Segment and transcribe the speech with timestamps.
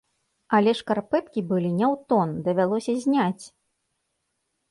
[0.59, 3.45] Але шкарпэткі былі не ў тон, давялося зняць!